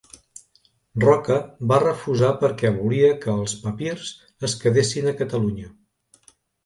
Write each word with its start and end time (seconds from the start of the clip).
Roca 1.01 1.35
va 1.73 1.77
refusar 1.83 2.31
perquè 2.45 2.71
volia 2.77 3.11
que 3.27 3.35
els 3.35 3.53
papirs 3.67 4.09
es 4.49 4.57
quedessin 4.65 5.11
a 5.13 5.19
Catalunya. 5.21 5.71